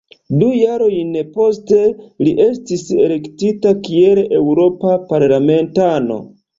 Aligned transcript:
Du 0.43 0.45
jarojn 0.59 1.11
poste, 1.35 1.83
li 2.29 2.33
estis 2.47 2.83
elektita 3.05 3.77
kiel 3.91 4.27
eŭropa 4.43 4.99
parlamentano. 5.15 6.23